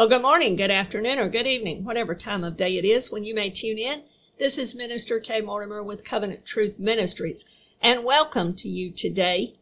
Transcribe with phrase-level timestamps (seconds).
[0.00, 3.22] Well, good morning, good afternoon, or good evening, whatever time of day it is when
[3.22, 4.04] you may tune in.
[4.38, 7.44] This is Minister Kay Mortimer with Covenant Truth Ministries,
[7.82, 9.56] and welcome to you today.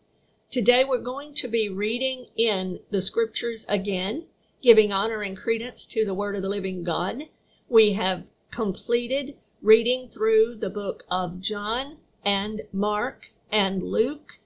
[0.49, 4.27] Today we're going to be reading in the scriptures again,
[4.63, 7.25] giving honor and credence to the Word of the Living God.
[7.69, 14.39] We have completed reading through the book of John and Mark and Luke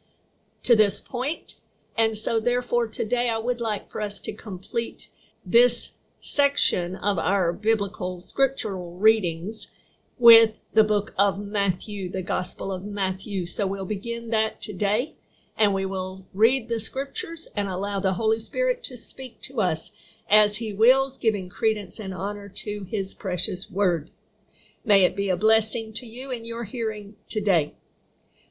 [0.63, 1.57] to this point,
[1.99, 5.11] and so therefore today I would like for us to complete
[5.45, 9.73] this section of our biblical scriptural readings
[10.19, 13.45] with the book of Matthew, the Gospel of Matthew.
[13.47, 15.15] So we'll begin that today
[15.57, 19.93] and we will read the scriptures and allow the Holy Spirit to speak to us
[20.29, 24.11] as he wills, giving credence and honor to his precious word.
[24.85, 27.75] May it be a blessing to you in your hearing today.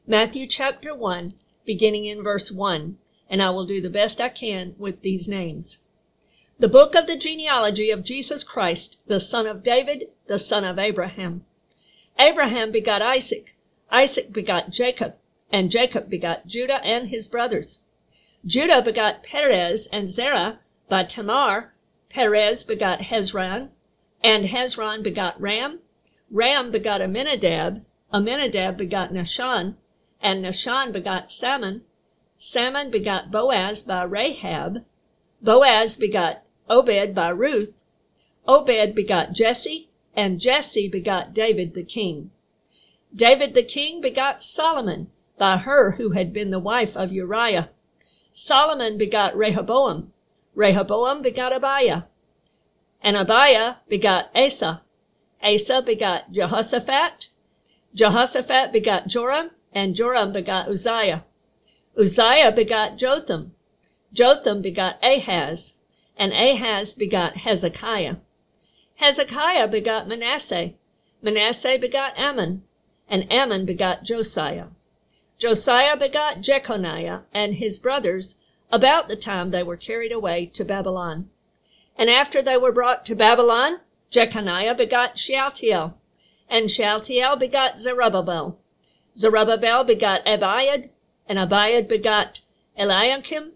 [0.06, 1.32] Matthew chapter 1,
[1.66, 2.98] beginning in verse 1,
[3.30, 5.80] and I will do the best I can with these names.
[6.62, 10.78] The book of the genealogy of Jesus Christ, the son of David, the son of
[10.78, 11.44] Abraham.
[12.20, 13.56] Abraham begot Isaac.
[13.90, 15.16] Isaac begot Jacob,
[15.52, 17.80] and Jacob begot Judah and his brothers.
[18.46, 21.74] Judah begot Perez and Zerah by Tamar.
[22.12, 23.70] Perez begot Hezron,
[24.24, 25.80] and Hezron begot Ram.
[26.30, 27.84] Ram begot Amminadab.
[28.14, 29.78] Amminadab begot Nahshon,
[30.22, 31.82] and Nahshon begot Salmon.
[32.38, 34.86] Salmon begot Boaz by Rahab.
[35.42, 37.84] Boaz begot Obed by Ruth.
[38.48, 42.32] Obed begot Jesse, and Jesse begot David the king.
[43.14, 47.72] David the king begot Solomon by her who had been the wife of Uriah.
[48.32, 50.14] Solomon begot Rehoboam.
[50.56, 52.04] Rehoboam begot Abiah.
[53.02, 54.82] And Abiah begot Asa.
[55.44, 57.28] Asa begot Jehoshaphat.
[57.94, 61.26] Jehoshaphat begot Joram, and Joram begot Uzziah.
[61.98, 63.54] Uzziah begot Jotham.
[64.14, 65.76] Jotham begot Ahaz
[66.18, 68.18] and Ahaz begot Hezekiah.
[68.96, 70.74] Hezekiah begot Manasseh.
[71.22, 72.64] Manasseh begot Amon,
[73.10, 74.68] and Amon begot Josiah.
[75.38, 78.38] Josiah begot Jeconiah and his brothers
[78.72, 81.30] about the time they were carried away to Babylon.
[81.98, 83.80] And after they were brought to Babylon,
[84.12, 85.98] Jeconiah begot Shealtiel,
[86.50, 88.60] and Shealtiel begot Zerubbabel.
[89.18, 90.90] Zerubbabel begot Abiad,
[91.28, 92.42] and Abiad begot
[92.78, 93.54] Eliakim,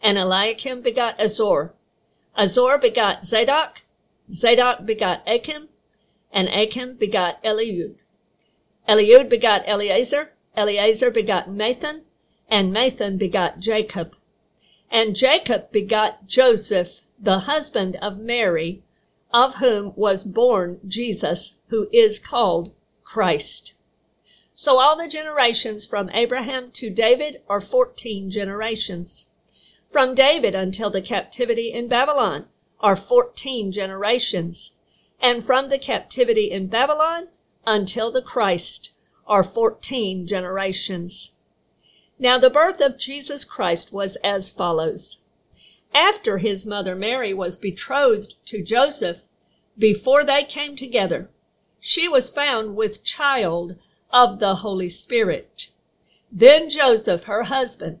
[0.00, 1.74] and Eliakim begot Azor.
[2.36, 3.82] Azor begot Zadok,
[4.32, 5.68] Zadok begot Achim,
[6.32, 7.94] and Achim begot Eliud.
[8.88, 12.02] Eliud begot Eleazar, Eleazar begot Matthan,
[12.48, 14.14] and Matthan begot Jacob.
[14.90, 18.82] And Jacob begot Joseph, the husband of Mary,
[19.32, 22.72] of whom was born Jesus, who is called
[23.04, 23.74] Christ.
[24.54, 29.28] So all the generations from Abraham to David are 14 generations.
[29.88, 32.46] From David until the captivity in Babylon
[32.78, 34.76] are 14 generations.
[35.20, 37.28] And from the captivity in Babylon
[37.66, 38.90] until the Christ
[39.26, 41.34] are 14 generations.
[42.18, 45.22] Now the birth of Jesus Christ was as follows.
[45.94, 49.24] After his mother Mary was betrothed to Joseph,
[49.78, 51.30] before they came together,
[51.80, 53.76] she was found with child
[54.10, 55.70] of the Holy Spirit.
[56.30, 58.00] Then Joseph, her husband,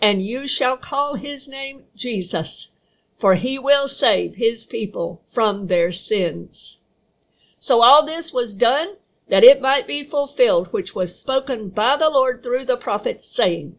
[0.00, 2.70] and you shall call his name Jesus,
[3.18, 6.82] for he will save his people from their sins.
[7.58, 8.96] So all this was done
[9.28, 13.76] that it might be fulfilled which was spoken by the Lord through the prophet, saying,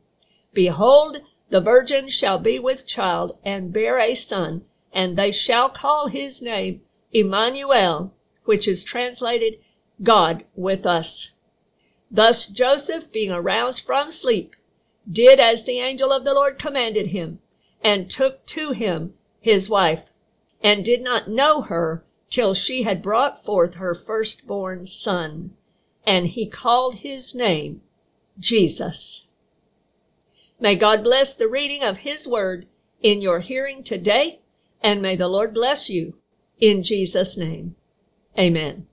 [0.54, 6.08] Behold, the virgin shall be with child and bear a son, and they shall call
[6.08, 6.82] his name
[7.14, 8.14] Emmanuel,
[8.44, 9.60] which is translated
[10.04, 11.34] God with us.
[12.12, 14.56] Thus Joseph, being aroused from sleep,
[15.10, 17.40] did as the angel of the Lord commanded him,
[17.84, 20.10] and took to him his wife,
[20.62, 25.52] and did not know her till she had brought forth her firstborn son.
[26.06, 27.82] And he called his name
[28.40, 29.28] Jesus.
[30.60, 32.68] May God bless the reading of his word
[33.02, 34.40] in your hearing today,
[34.82, 36.16] and may the Lord bless you
[36.60, 37.76] in Jesus' name.
[38.38, 38.86] Amen.